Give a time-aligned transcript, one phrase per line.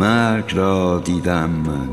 [0.00, 1.88] مرگ را دیدم من.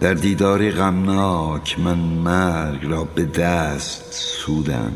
[0.00, 4.92] در دیداری غمناک من مرگ را به دست سودم.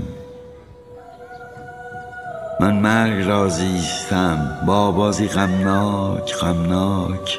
[2.61, 7.39] من مرگ را زیستم با بازی غمناک غمناک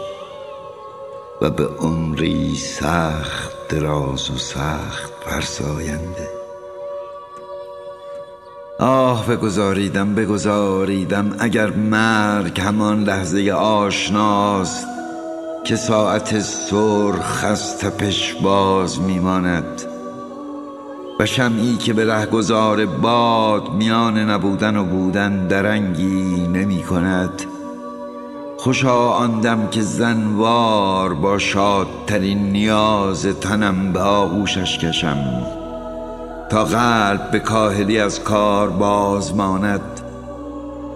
[1.41, 6.40] و به عمری سخت دراز و سخت فرساینده.
[8.81, 14.87] آه بگذاریدم بگذاریدم اگر مرگ همان لحظه آشناست
[15.63, 19.81] که ساعت سرخ از تپش باز میماند
[21.19, 27.41] و شمعی که به رهگذار باد میان نبودن و بودن درنگی نمی کند
[28.57, 35.60] خوشا آندم که زنوار با شادترین نیاز تنم به آغوشش کشم.
[36.51, 39.81] تا قلب به کاهلی از کار باز ماند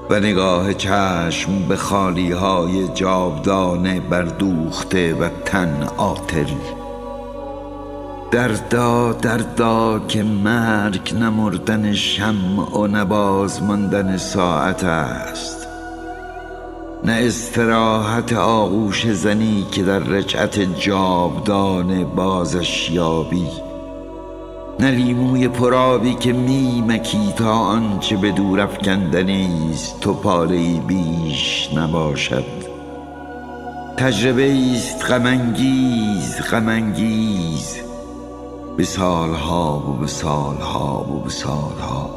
[0.10, 6.48] و نگاه چشم به خالی های جاودانه بردوخته و تن آتل
[8.32, 15.68] دردا دردا که مرگ نمردن شمع و نباز ماندن ساعت است.
[17.04, 23.48] نه استراحت آغوش زنی که در رجعت جاودانه بازش یابی.
[24.80, 32.46] نه لیموی پرابی که میمکی تا آنچه به دور افکندنی است تو پاره بیش نباشد.
[33.98, 37.78] تجربه است غمانگیز غمانگیز.
[38.78, 42.10] به سالها و به سالها و به سالها.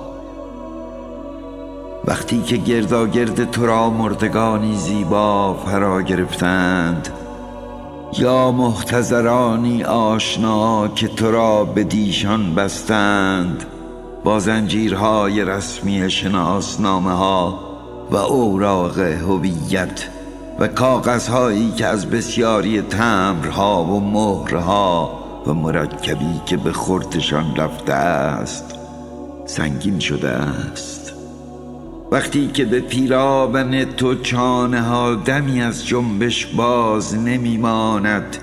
[2.05, 7.18] وقتی که گرداگرد تو را مردگانی زیبا فرا گرفتند
[8.13, 13.65] یا محتضرانی آشنا که تو را به دیشان بستند
[14.25, 17.61] با زنجیرهای رسمی شناسنامه ها
[18.11, 20.09] و اوراق هویت
[20.59, 28.75] و کاغذهایی که از بسیاری تمرها و مهرها و مرکبی که به خورتشان رفته است
[29.47, 30.98] سنگین شده است.
[32.11, 38.37] وقتی که به پیراون تو چانه ها دمی از جنبش باز نمیماند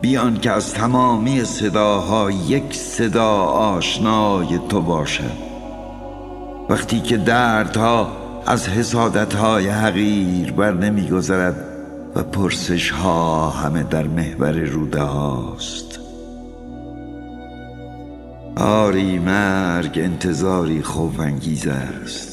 [0.00, 5.50] بیان که از تمامی صداها یک صدا آشنای تو باشد.
[6.68, 8.12] وقتی که دردها
[8.46, 11.66] از حسادت های حقیر بر نمیگذرد
[12.14, 16.00] و پرسش ها همه در محور روده هاست.
[18.56, 22.29] آری مرگ انتظاری خوف انگیز است.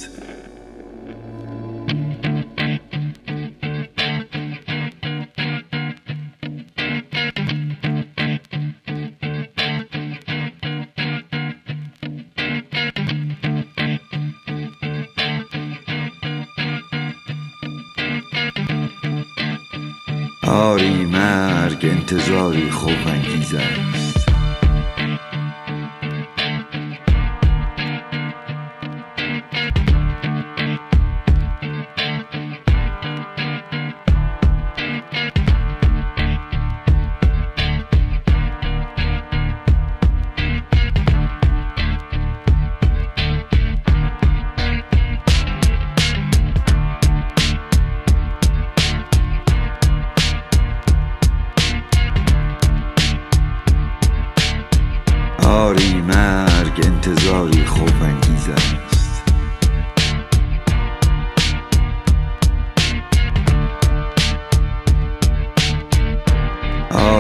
[20.47, 24.06] آری مرگ انتظاری خوف انگیز است.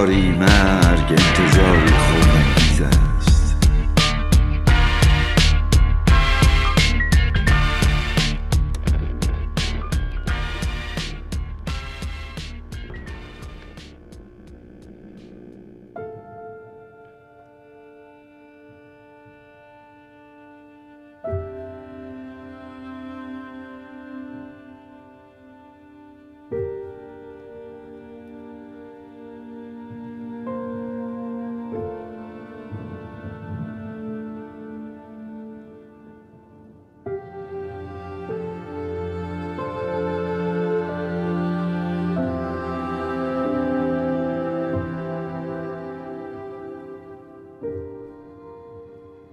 [0.07, 2.26] آری مرگ انتظاری خوف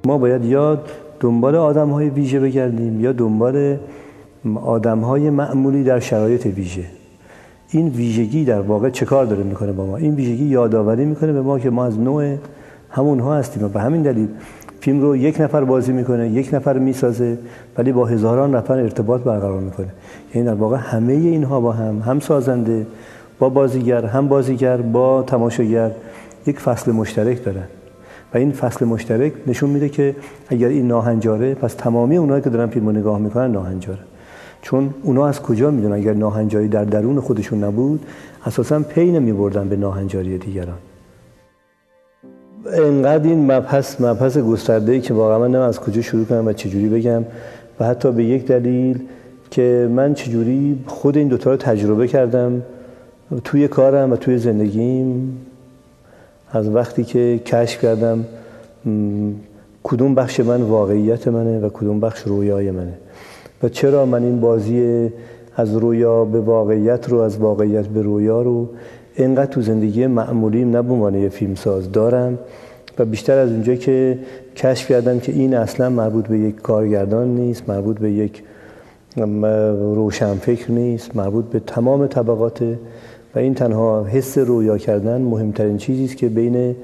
[0.04, 0.78] ما باید یا
[1.20, 3.76] دنبال آدم های ویژه بگردیم یا دنبال
[4.64, 6.84] آدم های معمولی در شرایط ویژه.
[7.70, 11.42] این ویژگی در واقع چه کار داره می‌کنه با ما؟ این ویژگی یادآوری می‌کنه به
[11.42, 12.36] ما که ما از نوع
[12.90, 14.28] همون ها هستیم و به همین دلیل
[14.80, 17.38] فیلم رو یک نفر بازی می‌کنه یک نفر می‌سازه
[17.78, 19.88] ولی با هزاران نفر ارتباط برقرار می‌کنه.
[20.34, 22.86] یعنی در واقع همه اینها با هم هم سازنده
[23.38, 25.90] با بازیگر هم بازیگر با تماشاگر
[26.46, 27.64] یک فصل مشترک دارن.
[28.34, 30.16] و این فصل مشترک نشون میده که
[30.48, 33.98] اگر این ناهنجاره پس تمامی اونایی که دارن فیلم رو نگاه می‌کنن ناهنجاره.
[34.62, 38.06] چون اونا از کجا می‌دونن اگر ناهنجاری در درون خودشون نبود؟
[38.46, 40.78] اساسا پی نمی بردن به ناهنجاری دیگران.
[42.72, 46.88] انقدر این مبحث مبحث گسترده ای که واقعا من از کجا شروع کنم و چجوری
[46.88, 47.24] بگم
[47.80, 49.00] و حتی به یک دلیل
[49.50, 52.62] که من چجوری خود این دوتا رو تجربه کردم
[53.44, 55.36] توی کارم و توی زندگیم.
[56.54, 58.24] از وقتی که کشف کردم
[59.82, 62.94] کدوم بخش من واقعیت منه و کدوم بخش رویای منه.
[63.62, 65.10] و چرا من این بازی
[65.56, 68.68] از رویا به واقعیت رو از واقعیت به رویا رو
[69.14, 72.38] اینقدر تو زندگی معمولیم نه به عنوان فیلمساز دارم
[72.98, 74.18] و بیشتر از اونجا که
[74.56, 78.42] کشف کردم که این اصلا مربوط به یک کارگردان نیست مربوط به یک
[79.94, 82.76] روشنفکر نیست مربوط به تمام طبقات
[83.34, 86.76] و این تنها حس رویا کردن مهمترین چیزی است که بین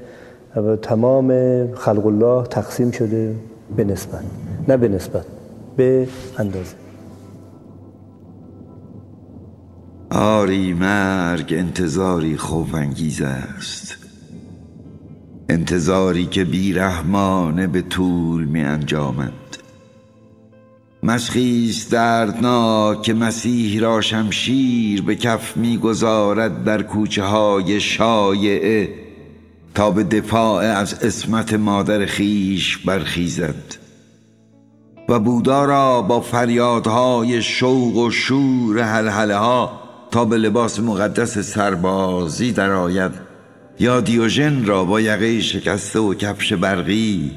[0.81, 1.33] تمام
[1.73, 3.35] خلق الله تقسیم شده
[3.75, 4.23] به نسبت
[4.67, 5.25] نه به نسبت
[5.77, 6.07] به
[6.37, 6.75] اندازه.
[10.11, 13.97] آری مرگ انتظاری خوف انگیز است.
[15.49, 19.40] انتظاری که بیرحمانه به طول می انجامد
[21.03, 28.93] مشخیست دردناک مسیح را شمشیر به کف می‌گذارد در کوچه های شایعه
[29.75, 33.75] تا به دفاع از اسمت مادر خیش برخیزد.
[35.09, 39.81] و بودا را با فریادهای شوق و شور حلحله ها
[40.11, 43.11] تا به لباس مقدس سربازی درآید.
[43.79, 47.31] یا دیوژن را با یقه شکسته و کفش برقی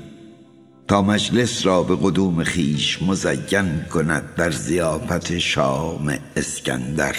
[0.89, 7.17] تا مجلس را به قدوم خیش مزین کند در زیافت شام اسکندر.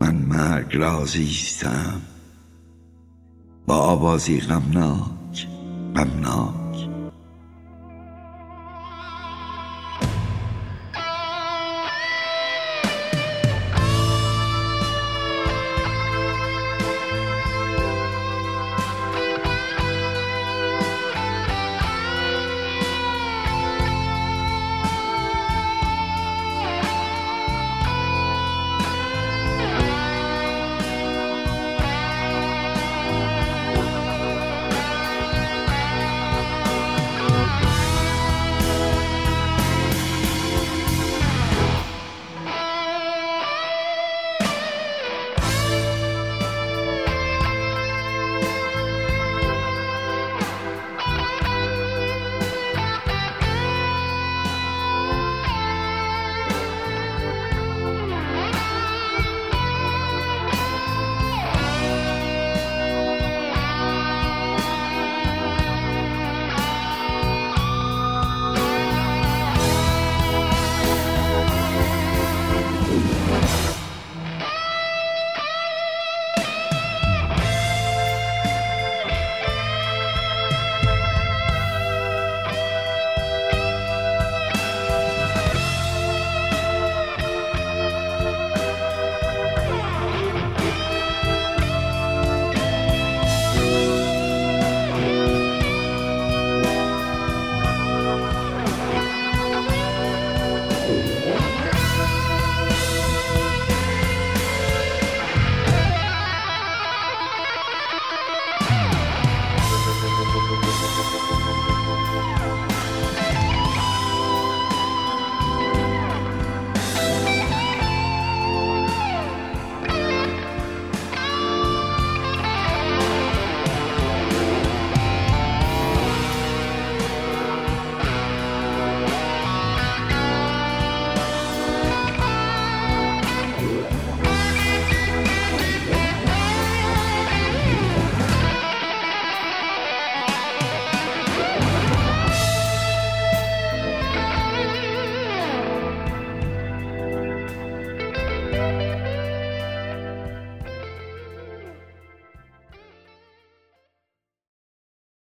[0.00, 2.00] من مرگ رازیستم
[3.66, 5.46] با آوازی غمناک
[5.96, 6.59] غمناک.